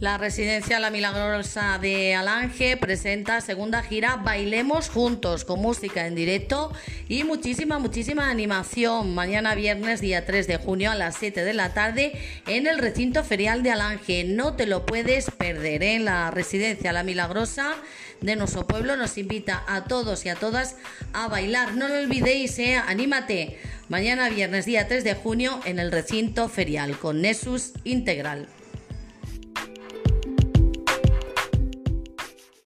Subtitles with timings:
[0.00, 6.72] La residencia La Milagrosa de Alange presenta segunda gira Bailemos Juntos con música en directo
[7.06, 9.14] y muchísima, muchísima animación.
[9.14, 12.12] Mañana viernes, día 3 de junio a las 7 de la tarde
[12.46, 14.24] en el recinto ferial de Alange.
[14.24, 15.82] No te lo puedes perder.
[15.82, 17.74] En la residencia La Milagrosa
[18.22, 20.76] de nuestro pueblo nos invita a todos y a todas
[21.12, 21.74] a bailar.
[21.74, 22.76] No lo olvidéis, ¿eh?
[22.76, 23.58] anímate.
[23.90, 28.48] Mañana viernes, día 3 de junio en el recinto ferial con Nesus Integral.